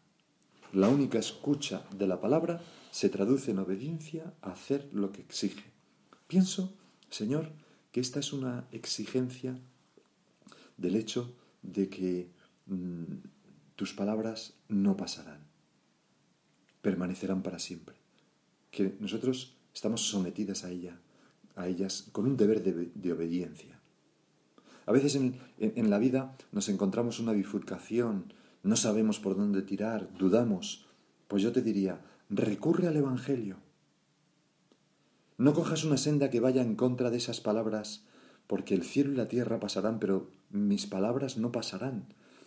La 0.73 0.89
única 0.89 1.19
escucha 1.19 1.85
de 1.97 2.07
la 2.07 2.21
palabra 2.21 2.61
se 2.91 3.09
traduce 3.09 3.51
en 3.51 3.59
obediencia 3.59 4.35
a 4.43 4.53
hacer 4.53 4.89
lo 4.93 5.13
que 5.13 5.21
exige. 5.21 5.65
Pienso, 6.27 6.75
Señor, 7.11 7.53
que 7.93 8.01
esta 8.01 8.21
es 8.21 8.33
una 8.33 8.67
exigencia 8.73 9.59
del 10.77 10.97
hecho 10.97 11.35
de 11.63 11.89
que 11.89 12.31
mm, 12.67 13.05
tus 13.77 13.93
palabras 13.93 14.55
no 14.69 14.97
pasarán 14.97 15.52
permanecerán 16.83 17.43
para 17.43 17.59
siempre. 17.59 17.97
Que 18.71 18.95
nosotros 19.01 19.57
estamos 19.73 20.03
sometidas 20.03 20.65
a 20.65 20.71
ella, 20.71 20.99
a 21.57 21.69
ellas, 21.69 22.09
con 22.13 22.27
un 22.27 22.37
deber 22.37 22.63
de, 22.63 23.13
obediencia. 23.13 23.79
A 24.85 24.93
veces 24.93 25.15
en, 25.15 25.39
en, 25.59 25.91
la 25.91 25.99
vida 25.99 26.37
nos 26.51 26.69
encontramos 26.69 27.21
una 27.21 27.33
bifurcación, 27.33 28.35
no 28.63 28.77
sabemos 28.77 29.21
por 29.21 29.37
dónde 29.37 29.63
tirar, 29.63 30.09
dudamos. 30.19 30.87
Pues 31.29 31.43
yo 31.43 31.53
te 31.53 31.63
diría, 31.63 32.01
recurre 32.29 32.89
al 32.89 32.97
Evangelio. 32.97 33.57
No 35.39 35.55
cojas 35.55 35.85
una 35.85 35.97
senda 35.97 36.31
que 36.31 36.41
vaya 36.41 36.63
en 36.63 36.77
contra 36.77 37.11
de 37.11 37.17
esas 37.17 37.41
palabras, 37.41 38.05
porque 38.47 38.75
el 38.75 38.83
cielo 38.83 39.13
y 39.13 39.17
la 39.17 39.29
tierra 39.29 39.61
pasarán, 39.61 39.99
pero 39.99 40.31
mis 40.51 40.87
palabras 40.87 41.39
no 41.39 41.53
pasarán. 41.53 42.07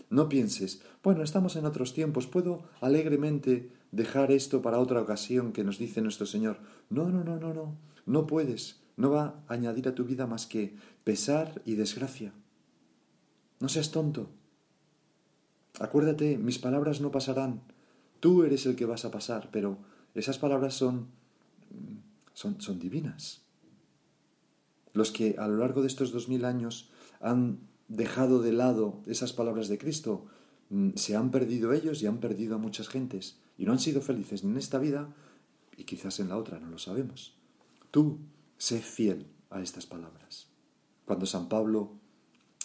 No 0.10 0.30
pienses, 0.30 0.82
bueno, 1.04 1.24
estamos 1.24 1.56
en 1.56 1.66
otros 1.66 1.94
tiempos, 1.94 2.28
puedo 2.28 2.64
alegremente 2.80 3.72
dejar 3.96 4.32
esto 4.32 4.62
para 4.62 4.80
otra 4.80 5.02
ocasión 5.02 5.54
que 5.54 5.64
nos 5.64 5.80
dice 5.80 6.02
nuestro 6.02 6.26
Señor. 6.26 6.60
No, 6.90 7.10
no, 7.10 7.24
no, 7.24 7.38
no, 7.38 7.54
no, 7.54 7.78
no 8.06 8.28
puedes, 8.28 8.82
no 8.98 9.10
va 9.10 9.42
a 9.48 9.54
añadir 9.54 9.88
a 9.88 9.96
tu 9.96 10.04
vida 10.04 10.28
más 10.28 10.46
que 10.46 10.76
pesar 11.04 11.62
y 11.66 11.76
desgracia. 11.76 12.34
No 13.60 13.70
seas 13.70 13.92
tonto. 13.92 14.30
Acuérdate, 15.80 16.38
mis 16.38 16.60
palabras 16.60 17.00
no 17.00 17.12
pasarán, 17.12 17.62
tú 18.20 18.44
eres 18.44 18.66
el 18.66 18.76
que 18.76 18.86
vas 18.86 19.06
a 19.06 19.12
pasar, 19.12 19.50
pero 19.52 19.78
esas 20.14 20.40
palabras 20.40 20.74
son, 20.74 21.08
son, 22.34 22.62
son 22.62 22.80
divinas. 22.80 23.44
Los 24.94 25.12
que 25.12 25.36
a 25.38 25.48
lo 25.48 25.58
largo 25.58 25.82
de 25.82 25.88
estos 25.88 26.12
dos 26.12 26.28
mil 26.28 26.44
años 26.46 26.92
han 27.22 27.60
dejado 27.88 28.42
de 28.42 28.52
lado 28.52 29.02
esas 29.06 29.32
palabras 29.32 29.68
de 29.70 29.78
Cristo, 29.78 30.26
mm, 30.70 30.92
se 30.96 31.16
han 31.16 31.32
perdido 31.32 31.72
ellos 31.72 32.02
y 32.02 32.08
han 32.08 32.20
perdido 32.20 32.56
a 32.56 32.60
muchas 32.60 32.90
gentes 32.90 33.40
y 33.58 33.66
no 33.66 33.72
han 33.72 33.80
sido 33.80 34.02
felices 34.02 34.44
ni 34.44 34.52
en 34.52 34.58
esta 34.58 34.80
vida 34.80 35.14
y 35.78 35.84
quizás 35.84 36.20
en 36.20 36.30
la 36.30 36.38
otra, 36.38 36.60
no 36.60 36.70
lo 36.70 36.78
sabemos. 36.78 37.36
Tú 37.92 38.20
sé 38.58 38.80
fiel 38.80 39.28
a 39.50 39.62
estas 39.62 39.86
palabras. 39.86 40.48
Cuando 41.06 41.26
San 41.26 41.50
Pablo 41.50 41.94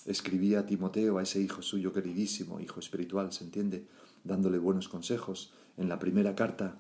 escribía 0.07 0.61
a 0.61 0.67
Timoteo, 0.67 1.19
a 1.19 1.23
ese 1.23 1.41
hijo 1.41 1.63
suyo 1.63 1.93
queridísimo, 1.93 2.61
hijo 2.61 2.81
espiritual, 2.81 3.33
se 3.33 3.45
entiende, 3.45 3.87
dándole 4.25 4.59
buenos 4.59 4.89
consejos, 4.89 5.53
en 5.77 5.89
la 5.89 5.99
primera 5.99 6.35
carta, 6.35 6.79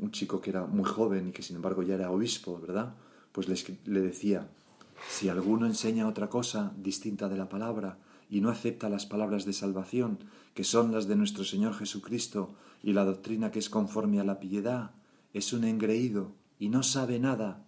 un 0.00 0.10
chico 0.10 0.40
que 0.40 0.50
era 0.50 0.66
muy 0.66 0.84
joven 0.84 1.28
y 1.28 1.32
que 1.32 1.42
sin 1.42 1.56
embargo 1.56 1.82
ya 1.82 1.94
era 1.94 2.10
obispo, 2.10 2.60
¿verdad? 2.60 2.94
Pues 3.32 3.48
le, 3.48 4.00
decía, 4.00 4.48
si 5.08 5.28
alguno 5.28 5.66
enseña 5.66 6.08
otra 6.08 6.28
cosa 6.28 6.72
distinta 6.76 7.28
de 7.28 7.36
la 7.36 7.48
palabra 7.48 7.98
y 8.28 8.40
no 8.40 8.50
acepta 8.50 8.88
las 8.88 9.06
palabras 9.06 9.44
de 9.44 9.52
salvación, 9.52 10.18
que 10.54 10.64
son 10.64 10.92
las 10.92 11.06
de 11.06 11.16
nuestro 11.16 11.44
Señor 11.44 11.74
Jesucristo, 11.74 12.54
y 12.82 12.92
la 12.92 13.04
doctrina 13.04 13.50
que 13.50 13.58
es 13.58 13.70
conforme 13.70 14.20
a 14.20 14.24
la 14.24 14.40
piedad, 14.40 14.92
es 15.32 15.52
un 15.52 15.64
engreído 15.64 16.32
y 16.58 16.68
no 16.68 16.82
sabe 16.82 17.18
nada, 17.18 17.64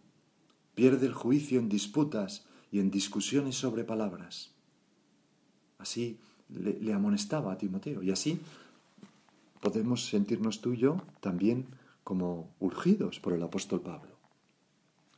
pierde 0.74 1.06
el 1.06 1.14
juicio 1.14 1.58
en 1.58 1.68
disputas 1.68 2.44
y 2.70 2.80
en 2.80 2.90
discusiones 2.90 3.56
sobre 3.56 3.84
palabras. 3.84 4.52
Así 5.78 6.18
le, 6.48 6.92
amonestaba 6.92 7.52
a 7.52 7.58
Timoteo, 7.58 8.02
y 8.02 8.10
así 8.10 8.40
podemos 9.60 10.06
sentirnos 10.06 10.60
tú 10.60 10.72
y 10.72 10.78
yo 10.78 11.02
también 11.20 11.66
como 12.04 12.50
urgidos 12.58 13.20
por 13.20 13.32
el 13.32 13.42
apóstol 13.42 13.80
Pablo. 13.80 14.16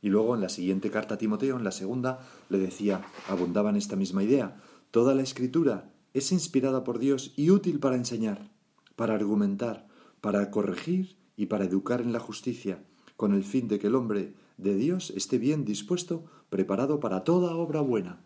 Y 0.01 0.09
luego 0.09 0.35
en 0.35 0.41
la 0.41 0.49
siguiente 0.49 0.89
carta 0.89 1.15
a 1.15 1.17
Timoteo, 1.17 1.57
en 1.57 1.63
la 1.63 1.71
segunda, 1.71 2.19
le 2.49 2.57
decía, 2.57 3.05
abundaba 3.29 3.69
en 3.69 3.75
esta 3.75 3.95
misma 3.95 4.23
idea, 4.23 4.59
toda 4.91 5.15
la 5.15 5.23
escritura 5.23 5.93
es 6.13 6.31
inspirada 6.31 6.83
por 6.83 6.99
Dios 6.99 7.33
y 7.35 7.49
útil 7.49 7.79
para 7.79 7.95
enseñar, 7.95 8.51
para 8.95 9.15
argumentar, 9.15 9.87
para 10.19 10.51
corregir 10.51 11.17
y 11.35 11.47
para 11.47 11.65
educar 11.65 12.01
en 12.01 12.13
la 12.13 12.19
justicia, 12.19 12.83
con 13.15 13.33
el 13.33 13.43
fin 13.43 13.67
de 13.67 13.79
que 13.79 13.87
el 13.87 13.95
hombre 13.95 14.33
de 14.57 14.75
Dios 14.75 15.11
esté 15.15 15.37
bien 15.37 15.65
dispuesto, 15.65 16.25
preparado 16.49 16.99
para 16.99 17.23
toda 17.23 17.55
obra 17.55 17.81
buena. 17.81 18.21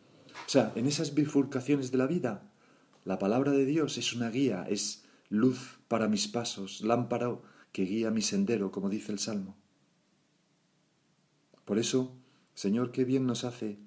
O 0.45 0.50
sea, 0.50 0.74
en 0.75 0.88
esas 0.88 1.13
bifurcaciones 1.13 1.91
de 1.91 1.98
la 1.98 2.07
vida, 2.07 2.51
la 3.05 3.19
palabra 3.19 3.51
de 3.51 3.65
Dios 3.65 3.98
es 3.98 4.13
una 4.13 4.29
guía, 4.29 4.65
es 4.67 5.05
luz 5.29 5.79
para 5.88 6.07
mis 6.07 6.27
pasos, 6.27 6.81
lámpara 6.81 7.38
que 7.72 7.84
guía 7.84 8.12
mi 8.12 8.22
sendero, 8.22 8.72
como 8.72 8.89
dice 8.89 9.12
el 9.12 9.19
Salmo. 9.19 9.55
Por 11.65 11.79
eso, 11.79 12.15
Señor, 12.53 12.91
qué 12.91 13.05
bien 13.05 13.25
nos 13.25 13.43
hace, 13.43 13.79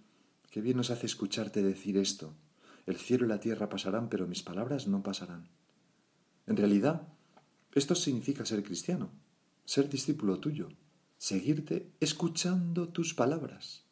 qué 0.50 0.60
bien 0.60 0.76
nos 0.76 0.90
hace 0.90 1.06
escucharte 1.06 1.62
decir 1.62 1.96
esto. 1.96 2.34
El 2.88 2.96
cielo 2.96 3.26
y 3.26 3.28
la 3.28 3.38
tierra 3.38 3.68
pasarán, 3.68 4.08
pero 4.08 4.26
mis 4.26 4.42
palabras 4.42 4.88
no 4.88 5.02
pasarán. 5.02 5.50
En 6.46 6.56
realidad, 6.56 7.06
esto 7.74 7.94
significa 7.94 8.46
ser 8.46 8.62
cristiano, 8.62 9.10
ser 9.66 9.90
discípulo 9.90 10.40
tuyo, 10.40 10.70
seguirte 11.18 11.92
escuchando 12.00 12.88
tus 12.88 13.12
palabras. 13.12 13.84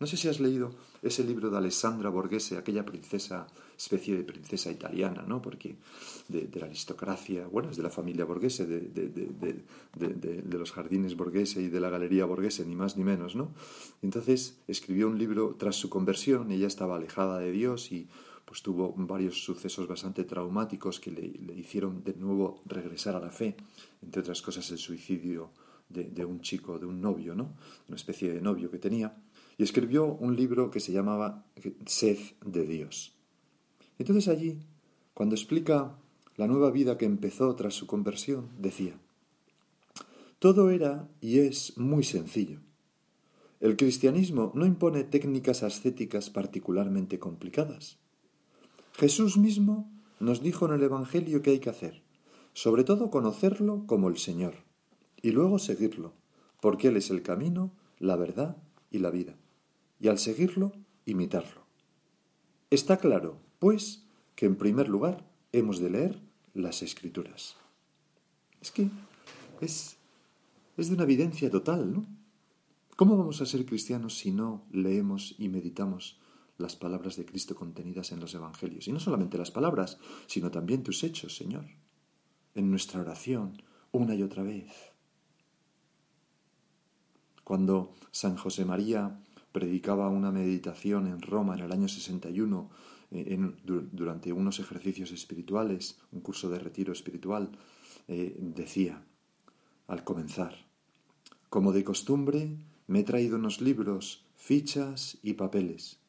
No 0.00 0.08
sé 0.08 0.16
si 0.16 0.26
has 0.26 0.40
leído 0.40 0.74
ese 1.00 1.22
libro 1.22 1.50
de 1.50 1.58
Alessandra 1.58 2.10
Borghese, 2.10 2.58
aquella 2.58 2.84
princesa, 2.84 3.46
especie 3.78 4.16
de 4.16 4.24
princesa 4.24 4.70
italiana, 4.70 5.24
¿no? 5.26 5.40
Porque 5.40 5.76
de, 6.28 6.50
la 6.54 6.66
aristocracia, 6.66 7.46
bueno, 7.46 7.70
es 7.70 7.76
de 7.76 7.84
la 7.84 7.90
familia 7.90 8.24
Borghese, 8.24 8.66
de, 8.66 8.80
de, 8.80 10.58
los 10.58 10.72
jardines 10.72 11.16
Borghese 11.16 11.62
y 11.62 11.68
de 11.68 11.80
la 11.80 11.88
galería 11.88 12.26
Borghese, 12.26 12.66
ni 12.66 12.74
más 12.74 12.96
ni 12.96 13.04
menos, 13.04 13.36
¿no? 13.36 13.52
Entonces 14.02 14.58
escribió 14.68 15.08
un 15.08 15.18
libro 15.18 15.56
tras 15.58 15.76
su 15.76 15.88
conversión, 15.88 16.50
ella 16.50 16.66
estaba 16.66 16.96
alejada 16.96 17.38
de 17.38 17.52
Dios 17.52 17.92
y 17.92 18.08
pues 18.44 18.62
tuvo 18.62 18.94
varios 18.96 19.42
sucesos 19.42 19.86
bastante 19.86 20.24
traumáticos 20.24 21.00
que 21.00 21.10
le, 21.10 21.28
le 21.28 21.54
hicieron 21.54 22.02
de 22.02 22.14
nuevo 22.14 22.62
regresar 22.66 23.14
a 23.14 23.20
la 23.20 23.30
fe, 23.30 23.56
entre 24.02 24.20
otras 24.20 24.42
cosas 24.42 24.70
el 24.70 24.78
suicidio 24.78 25.50
de, 25.88 26.24
un 26.24 26.40
chico, 26.40 26.78
de 26.78 26.86
un 26.86 27.00
novio, 27.00 27.34
¿no? 27.34 27.54
Una 27.88 27.96
especie 27.96 28.32
de 28.32 28.40
novio 28.40 28.70
que 28.70 28.78
tenía 28.78 29.16
y 29.56 29.62
escribió 29.62 30.06
un 30.06 30.36
libro 30.36 30.70
que 30.70 30.80
se 30.80 30.92
llamaba 30.92 31.44
Sed 31.86 32.18
de 32.44 32.64
Dios. 32.64 33.17
Entonces 33.98 34.28
allí, 34.28 34.58
cuando 35.14 35.34
explica 35.34 35.96
la 36.36 36.46
nueva 36.46 36.70
vida 36.70 36.96
que 36.96 37.04
empezó 37.04 37.54
tras 37.56 37.74
su 37.74 37.86
conversión, 37.86 38.48
decía, 38.58 38.94
todo 40.38 40.70
era 40.70 41.08
y 41.20 41.40
es 41.40 41.76
muy 41.76 42.04
sencillo. 42.04 42.60
El 43.60 43.76
cristianismo 43.76 44.52
no 44.54 44.66
impone 44.66 45.02
técnicas 45.02 45.62
ascéticas 45.62 46.30
particularmente 46.30 47.18
complicadas. 47.18 47.98
Jesús 48.94 49.36
mismo 49.36 49.90
nos 50.20 50.42
dijo 50.42 50.66
en 50.66 50.74
el 50.74 50.82
Evangelio 50.82 51.42
qué 51.42 51.50
hay 51.50 51.58
que 51.58 51.70
hacer, 51.70 52.02
sobre 52.52 52.84
todo 52.84 53.10
conocerlo 53.10 53.84
como 53.86 54.08
el 54.08 54.18
Señor, 54.18 54.54
y 55.20 55.32
luego 55.32 55.58
seguirlo, 55.58 56.12
porque 56.60 56.88
Él 56.88 56.96
es 56.96 57.10
el 57.10 57.22
camino, 57.22 57.72
la 57.98 58.14
verdad 58.14 58.56
y 58.90 58.98
la 58.98 59.10
vida 59.10 59.36
y 60.00 60.08
al 60.08 60.18
seguirlo, 60.18 60.72
imitarlo. 61.06 61.62
Está 62.70 62.98
claro, 62.98 63.38
pues, 63.58 64.04
que 64.34 64.46
en 64.46 64.56
primer 64.56 64.88
lugar 64.88 65.24
hemos 65.52 65.80
de 65.80 65.90
leer 65.90 66.20
las 66.54 66.82
escrituras. 66.82 67.56
Es 68.60 68.70
que 68.70 68.88
es, 69.60 69.96
es 70.76 70.88
de 70.88 70.94
una 70.94 71.04
evidencia 71.04 71.50
total, 71.50 71.92
¿no? 71.92 72.06
¿Cómo 72.96 73.16
vamos 73.16 73.40
a 73.40 73.46
ser 73.46 73.64
cristianos 73.64 74.18
si 74.18 74.32
no 74.32 74.64
leemos 74.72 75.36
y 75.38 75.48
meditamos 75.48 76.18
las 76.56 76.74
palabras 76.74 77.16
de 77.16 77.24
Cristo 77.24 77.54
contenidas 77.54 78.10
en 78.10 78.18
los 78.18 78.34
Evangelios? 78.34 78.88
Y 78.88 78.92
no 78.92 78.98
solamente 78.98 79.38
las 79.38 79.52
palabras, 79.52 79.98
sino 80.26 80.50
también 80.50 80.82
tus 80.82 81.04
hechos, 81.04 81.36
Señor, 81.36 81.66
en 82.56 82.70
nuestra 82.70 83.00
oración, 83.00 83.62
una 83.92 84.16
y 84.16 84.22
otra 84.24 84.42
vez. 84.42 84.72
Cuando 87.44 87.94
San 88.10 88.36
José 88.36 88.64
María 88.64 89.20
predicaba 89.52 90.08
una 90.08 90.32
meditación 90.32 91.06
en 91.06 91.22
Roma 91.22 91.54
en 91.54 91.60
el 91.60 91.72
año 91.72 91.88
61 91.88 92.68
eh, 93.10 93.38
durante 93.64 94.32
unos 94.32 94.60
ejercicios 94.60 95.12
espirituales, 95.12 95.98
un 96.12 96.20
curso 96.20 96.50
de 96.50 96.58
retiro 96.58 96.92
espiritual, 96.92 97.50
eh, 98.06 98.36
decía, 98.38 99.04
al 99.86 100.04
comenzar, 100.04 100.66
como 101.48 101.72
de 101.72 101.84
costumbre, 101.84 102.58
me 102.86 103.00
he 103.00 103.04
traído 103.04 103.36
unos 103.36 103.60
libros, 103.60 104.26
fichas 104.34 105.18
y 105.22 105.34
papeles. 105.34 106.00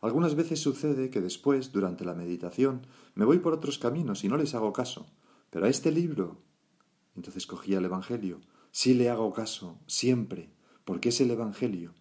Algunas 0.00 0.34
veces 0.34 0.60
sucede 0.60 1.10
que 1.10 1.20
después, 1.20 1.72
durante 1.72 2.04
la 2.04 2.14
meditación, 2.14 2.86
me 3.14 3.24
voy 3.24 3.38
por 3.38 3.52
otros 3.52 3.78
caminos 3.78 4.24
y 4.24 4.28
no 4.28 4.36
les 4.36 4.54
hago 4.54 4.72
caso. 4.72 5.06
Pero 5.50 5.66
a 5.66 5.68
este 5.68 5.90
libro, 5.92 6.40
entonces 7.16 7.46
cogía 7.46 7.78
el 7.78 7.84
Evangelio, 7.84 8.40
sí 8.70 8.94
le 8.94 9.10
hago 9.10 9.32
caso, 9.32 9.78
siempre, 9.86 10.50
porque 10.84 11.10
es 11.10 11.20
el 11.20 11.30
Evangelio, 11.30 11.94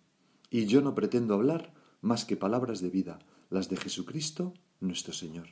y 0.49 0.65
yo 0.65 0.81
no 0.81 0.95
pretendo 0.95 1.33
hablar 1.33 1.73
más 2.01 2.25
que 2.25 2.37
palabras 2.37 2.81
de 2.81 2.89
vida, 2.89 3.19
las 3.49 3.69
de 3.69 3.77
Jesucristo 3.77 4.53
nuestro 4.79 5.13
Señor. 5.13 5.49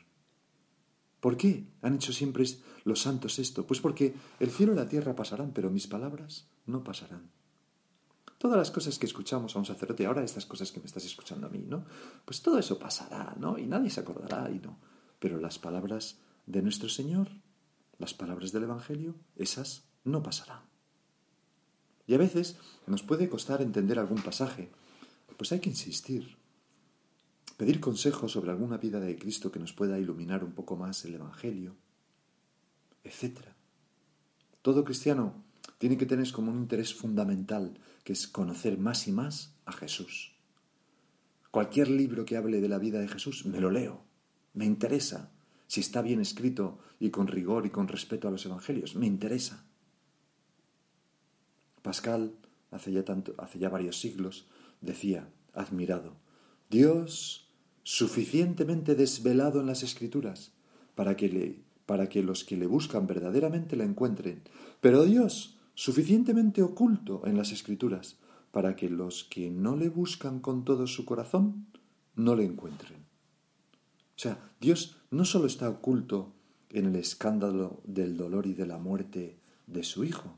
¿Por 1.20 1.36
qué 1.36 1.68
han 1.82 1.96
hecho 1.96 2.14
siempre 2.14 2.46
los 2.84 3.02
santos 3.02 3.40
esto? 3.40 3.66
Pues 3.66 3.82
porque 3.82 4.14
el 4.40 4.52
cielo 4.52 4.74
y 4.74 4.76
la 4.76 4.88
tierra 4.88 5.16
pasarán, 5.16 5.52
pero 5.52 5.70
mis 5.70 5.88
palabras 5.88 6.48
no 6.66 6.84
pasarán. 6.84 7.32
Todas 8.38 8.58
las 8.58 8.70
cosas 8.70 9.00
que 9.00 9.08
escuchamos 9.08 9.56
a 9.56 9.60
un 9.60 9.66
sacerdote, 9.66 10.06
ahora 10.06 10.24
estas 10.24 10.46
cosas 10.46 10.72
que 10.72 10.80
me 10.80 10.86
estás 10.86 11.06
escuchando 11.06 11.48
a 11.48 11.50
mí, 11.50 11.66
¿no? 11.68 11.86
Pues 12.24 12.42
todo 12.42 12.60
eso 12.60 12.78
pasará, 12.78 13.36
¿no? 13.40 13.58
Y 13.58 13.66
nadie 13.66 13.90
se 13.90 14.02
acordará 14.02 14.50
y 14.52 14.60
no. 14.60 14.78
Pero 15.20 15.40
las 15.40 15.58
palabras 15.58 16.20
de 16.46 16.62
nuestro 16.62 16.88
Señor, 16.88 17.30
las 17.98 18.14
palabras 18.14 18.52
del 18.52 18.64
Evangelio, 18.64 19.16
esas 19.36 19.86
no 20.04 20.22
pasarán. 20.22 20.62
Y 22.06 22.14
a 22.14 22.20
veces 22.20 22.58
nos 22.86 23.02
puede 23.02 23.28
costar 23.28 23.62
entender 23.62 23.98
algún 23.98 24.22
pasaje, 24.22 24.70
pues 25.36 25.52
hay 25.52 25.60
que 25.60 25.70
insistir, 25.70 26.38
pedir 27.58 27.80
consejos 27.80 28.32
sobre 28.32 28.52
alguna 28.52 28.78
vida 28.78 29.00
de 29.00 29.18
Cristo 29.18 29.52
que 29.52 29.60
nos 29.60 29.74
pueda 29.74 30.00
iluminar 30.00 30.44
un 30.44 30.54
poco 30.54 30.78
más 30.78 31.04
el 31.06 31.16
Evangelio, 31.16 31.76
etc. 33.04 33.40
Todo 34.62 34.84
cristiano 34.84 35.44
tiene 35.80 35.98
que 35.98 36.06
tener 36.06 36.32
como 36.32 36.52
un 36.52 36.60
interés 36.60 36.94
fundamental, 36.94 37.80
que 38.04 38.14
es 38.14 38.28
conocer 38.28 38.78
más 38.78 39.08
y 39.08 39.12
más 39.12 39.56
a 39.66 39.74
Jesús. 39.74 40.34
Cualquier 41.52 41.90
libro 41.90 42.26
que 42.26 42.38
hable 42.38 42.62
de 42.62 42.70
la 42.70 42.78
vida 42.78 43.00
de 43.00 43.08
Jesús, 43.08 43.46
me 43.46 43.60
lo 43.60 43.72
leo, 43.72 44.04
me 44.54 44.66
interesa. 44.66 45.32
Si 45.66 45.82
está 45.82 46.02
bien 46.02 46.22
escrito 46.22 46.78
y 47.00 47.10
con 47.10 47.28
rigor 47.28 47.66
y 47.66 47.72
con 47.72 47.88
respeto 47.88 48.28
a 48.28 48.32
los 48.32 48.46
evangelios, 48.46 48.96
me 48.96 49.08
interesa. 49.08 49.66
Pascal, 51.82 52.36
hace 52.72 52.92
ya, 52.92 53.04
hace 53.38 53.60
ya 53.60 53.70
varios 53.70 54.00
siglos, 54.00 54.48
decía, 54.82 55.30
admirado, 55.54 56.16
Dios 56.70 57.47
suficientemente 57.88 58.96
desvelado 58.96 59.62
en 59.62 59.66
las 59.66 59.82
escrituras 59.82 60.52
para 60.94 61.16
que, 61.16 61.30
le, 61.30 61.62
para 61.86 62.10
que 62.10 62.22
los 62.22 62.44
que 62.44 62.58
le 62.58 62.68
buscan 62.68 63.08
verdaderamente 63.08 63.78
la 63.78 63.86
encuentren, 63.86 64.42
pero 64.82 65.06
Dios 65.06 65.58
suficientemente 65.74 66.62
oculto 66.62 67.22
en 67.26 67.38
las 67.38 67.54
escrituras 67.54 68.18
para 68.52 68.76
que 68.76 68.90
los 68.90 69.24
que 69.24 69.50
no 69.50 69.78
le 69.78 69.88
buscan 69.88 70.42
con 70.42 70.66
todo 70.66 70.86
su 70.86 71.06
corazón 71.06 71.68
no 72.14 72.36
le 72.36 72.44
encuentren. 72.44 72.98
O 72.98 74.20
sea, 74.20 74.52
Dios 74.60 74.98
no 75.10 75.24
solo 75.24 75.48
está 75.48 75.70
oculto 75.70 76.34
en 76.72 76.88
el 76.88 76.98
escándalo 76.98 77.80
del 77.86 78.18
dolor 78.18 78.48
y 78.48 78.54
de 78.54 78.68
la 78.68 78.80
muerte 78.80 79.40
de 79.66 79.84
su 79.86 80.04
Hijo, 80.04 80.36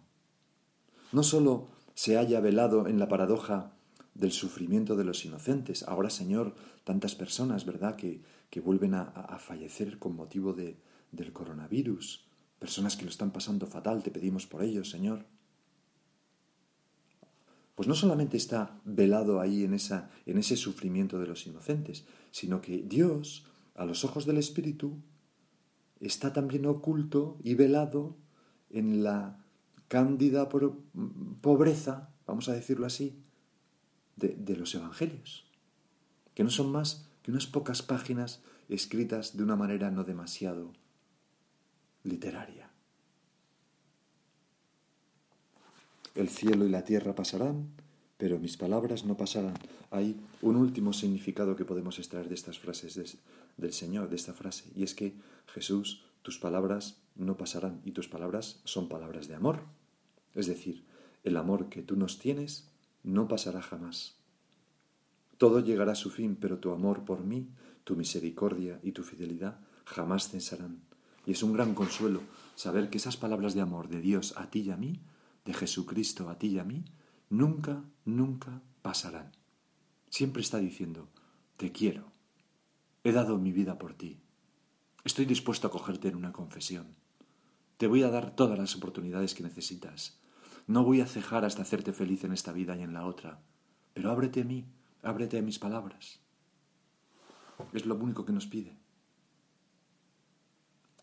no 1.12 1.24
solo 1.24 1.70
se 1.96 2.16
haya 2.20 2.42
velado 2.42 2.86
en 2.86 3.00
la 3.00 3.08
paradoja 3.08 3.74
del 4.20 4.32
sufrimiento 4.34 4.98
de 4.98 5.06
los 5.06 5.24
inocentes. 5.24 5.84
Ahora, 5.84 6.10
Señor, 6.10 6.54
tantas 6.84 7.16
personas, 7.16 7.66
¿verdad?, 7.66 7.96
que, 7.96 8.22
que 8.50 8.60
vuelven 8.60 8.94
a, 8.94 9.04
a, 9.04 9.40
fallecer 9.40 9.98
con 9.98 10.16
motivo 10.16 10.52
de, 10.52 10.78
del 11.14 11.32
coronavirus. 11.32 12.26
Personas 12.60 12.98
que 12.98 13.06
lo 13.06 13.10
están 13.10 13.32
pasando 13.32 13.66
fatal, 13.66 14.04
te 14.04 14.12
pedimos 14.12 14.46
por 14.46 14.62
ellos, 14.62 14.90
Señor. 14.90 15.26
Pues 17.76 17.88
no 17.88 17.96
solamente 17.96 18.36
está 18.36 18.82
velado 18.84 19.40
ahí 19.40 19.64
en, 19.64 19.74
esa, 19.74 20.10
en 20.26 20.38
ese 20.38 20.58
sufrimiento 20.58 21.18
de 21.18 21.28
los 21.28 21.48
inocentes, 21.48 22.04
sino 22.32 22.60
que 22.60 22.80
Dios, 22.80 23.46
a 23.74 23.86
los 23.86 24.04
ojos 24.04 24.26
del 24.26 24.38
Espíritu, 24.38 24.98
está 26.02 26.34
también 26.34 26.66
oculto 26.66 27.38
y 27.42 27.54
velado 27.56 28.18
en 28.70 29.02
la 29.02 29.46
cándida 29.88 30.50
pobreza, 30.50 32.10
vamos 32.28 32.50
a 32.50 32.54
decirlo 32.54 32.86
así, 32.86 33.24
de, 34.20 34.56
los 34.56 34.76
Evangelios, 34.76 35.46
que 36.36 36.44
no 36.44 36.50
son 36.50 36.72
más 36.72 37.08
que 37.24 37.32
unas 37.32 37.48
pocas 37.48 37.82
páginas 37.82 38.42
escritas 38.68 39.36
de 39.36 39.44
una 39.44 39.56
manera 39.56 39.92
no 39.92 40.04
demasiado 40.04 40.74
literaria. 42.04 42.70
El 46.16 46.30
cielo 46.30 46.66
y 46.66 46.70
la 46.70 46.84
tierra 46.84 47.16
pasarán, 47.16 47.70
pero 48.18 48.40
mis 48.40 48.58
palabras 48.58 49.06
no 49.06 49.16
pasarán. 49.16 49.54
Hay 49.92 50.20
un 50.42 50.56
último 50.56 50.92
significado 50.92 51.56
que 51.56 51.66
podemos 51.66 51.98
extraer 52.00 52.28
de 52.28 52.36
estas 52.36 52.60
frases 52.60 53.18
del 53.58 53.74
Señor, 53.74 54.10
de 54.10 54.18
esta 54.18 54.34
frase, 54.34 54.66
y 54.76 54.84
es 54.84 54.94
que 54.94 55.14
Jesús, 55.54 56.04
tus 56.22 56.38
palabras 56.38 56.98
no 57.16 57.38
pasarán 57.38 57.82
y 57.86 57.92
tus 57.92 58.08
palabras 58.08 58.60
son 58.66 58.90
palabras 58.90 59.28
de 59.28 59.36
amor. 59.36 59.62
Es 60.36 60.48
decir, 60.48 60.84
el 61.24 61.38
amor 61.38 61.70
que 61.70 61.82
tú 61.82 61.96
nos 61.96 62.20
tienes 62.20 62.70
no 63.04 63.28
pasará 63.28 63.62
jamás. 63.62 64.16
Todo 65.38 65.62
llegará 65.62 65.94
a 65.94 65.96
su 65.96 66.10
fin, 66.10 66.36
pero 66.36 66.60
tu 66.60 66.72
amor 66.72 67.06
por 67.06 67.24
mí, 67.24 67.50
tu 67.84 67.96
misericordia 67.96 68.80
y 68.84 68.92
tu 68.92 69.04
fidelidad 69.04 69.60
jamás 69.86 70.30
cesarán. 70.30 70.82
Y 71.26 71.32
es 71.32 71.44
un 71.44 71.54
gran 71.54 71.74
consuelo 71.74 72.22
saber 72.56 72.90
que 72.90 72.98
esas 72.98 73.18
palabras 73.18 73.54
de 73.54 73.62
amor 73.62 73.88
de 73.88 74.02
Dios 74.02 74.36
a 74.38 74.50
ti 74.50 74.62
y 74.62 74.72
a 74.72 74.78
mí, 74.78 75.00
de 75.46 75.54
Jesucristo 75.54 76.30
a 76.30 76.38
ti 76.38 76.48
y 76.48 76.60
a 76.60 76.64
mí, 76.64 76.84
nunca, 77.30 77.84
nunca 78.06 78.62
pasarán. 78.82 79.32
Siempre 80.10 80.42
está 80.42 80.58
diciendo, 80.58 81.08
te 81.58 81.72
quiero, 81.72 82.12
he 83.04 83.12
dado 83.12 83.38
mi 83.38 83.52
vida 83.52 83.78
por 83.78 83.94
ti, 83.94 84.20
estoy 85.04 85.26
dispuesto 85.26 85.68
a 85.68 85.72
cogerte 85.72 86.10
en 86.10 86.16
una 86.16 86.34
confesión, 86.34 86.96
te 87.78 87.88
voy 87.88 88.04
a 88.04 88.10
dar 88.10 88.36
todas 88.36 88.60
las 88.60 88.76
oportunidades 88.76 89.34
que 89.36 89.44
necesitas, 89.44 90.19
no 90.70 90.84
voy 90.84 91.02
a 91.02 91.08
cejar 91.08 91.46
hasta 91.46 91.64
hacerte 91.64 91.94
feliz 91.94 92.24
en 92.26 92.32
esta 92.32 92.52
vida 92.52 92.78
y 92.78 92.84
en 92.84 92.94
la 92.94 93.08
otra, 93.08 93.40
pero 93.96 94.12
ábrete 94.12 94.42
a 94.42 94.44
mí, 94.44 94.66
ábrete 95.02 95.40
a 95.40 95.42
mis 95.42 95.58
palabras. 95.58 96.20
Es 97.74 97.88
lo 97.88 97.96
único 97.96 98.24
que 98.24 98.34
nos 98.34 98.46
pide. 98.46 98.78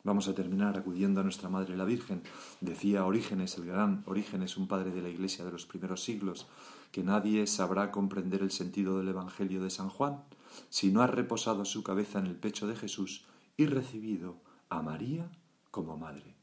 Vamos 0.04 0.28
a 0.28 0.36
terminar 0.36 0.78
acudiendo 0.78 1.20
a 1.20 1.24
nuestra 1.24 1.48
Madre 1.48 1.76
la 1.76 1.84
Virgen. 1.84 2.22
Decía 2.60 3.04
Orígenes, 3.04 3.58
el 3.58 3.66
gran 3.66 4.04
Orígenes, 4.06 4.56
un 4.56 4.68
padre 4.68 4.92
de 4.92 5.02
la 5.02 5.08
Iglesia 5.08 5.44
de 5.44 5.50
los 5.50 5.66
primeros 5.66 6.04
siglos, 6.04 6.46
que 6.92 7.02
nadie 7.02 7.44
sabrá 7.48 7.90
comprender 7.90 8.42
el 8.42 8.52
sentido 8.52 8.98
del 8.98 9.08
Evangelio 9.08 9.60
de 9.60 9.70
San 9.70 9.88
Juan 9.88 10.22
si 10.68 10.92
no 10.92 11.02
ha 11.02 11.08
reposado 11.08 11.64
su 11.64 11.82
cabeza 11.82 12.20
en 12.20 12.26
el 12.26 12.36
pecho 12.36 12.68
de 12.68 12.76
Jesús 12.76 13.24
y 13.56 13.66
recibido 13.66 14.36
a 14.68 14.80
María 14.80 15.28
como 15.72 15.96
madre. 15.96 16.36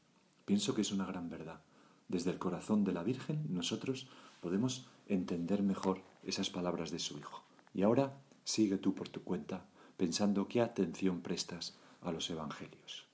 Pienso 0.44 0.74
que 0.74 0.82
es 0.82 0.92
una 0.92 1.06
gran 1.06 1.30
verdad. 1.30 1.62
Desde 2.08 2.30
el 2.30 2.38
corazón 2.38 2.84
de 2.84 2.92
la 2.92 3.02
Virgen 3.02 3.46
nosotros 3.48 4.08
podemos 4.40 4.88
entender 5.06 5.62
mejor 5.62 6.02
esas 6.22 6.50
palabras 6.50 6.90
de 6.90 6.98
su 6.98 7.18
Hijo. 7.18 7.42
Y 7.72 7.82
ahora 7.82 8.18
sigue 8.44 8.78
tú 8.78 8.94
por 8.94 9.08
tu 9.08 9.22
cuenta 9.22 9.66
pensando 9.96 10.48
qué 10.48 10.60
atención 10.60 11.20
prestas 11.20 11.78
a 12.02 12.12
los 12.12 12.28
Evangelios. 12.30 13.06